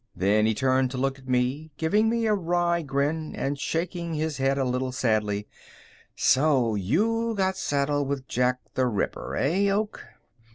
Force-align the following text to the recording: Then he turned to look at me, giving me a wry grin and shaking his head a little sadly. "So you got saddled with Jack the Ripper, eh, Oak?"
Then 0.15 0.47
he 0.47 0.55
turned 0.55 0.89
to 0.89 0.97
look 0.97 1.19
at 1.19 1.29
me, 1.29 1.69
giving 1.77 2.09
me 2.09 2.25
a 2.25 2.33
wry 2.33 2.81
grin 2.81 3.35
and 3.35 3.59
shaking 3.59 4.15
his 4.15 4.37
head 4.37 4.57
a 4.57 4.65
little 4.65 4.91
sadly. 4.91 5.47
"So 6.15 6.73
you 6.73 7.35
got 7.37 7.55
saddled 7.55 8.07
with 8.07 8.27
Jack 8.27 8.61
the 8.73 8.87
Ripper, 8.87 9.35
eh, 9.35 9.69
Oak?" 9.69 10.03